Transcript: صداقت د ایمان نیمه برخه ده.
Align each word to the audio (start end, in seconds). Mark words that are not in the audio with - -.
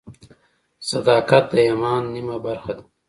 صداقت 0.89 1.45
د 1.53 1.57
ایمان 1.67 2.03
نیمه 2.13 2.37
برخه 2.45 2.71
ده. 2.77 2.83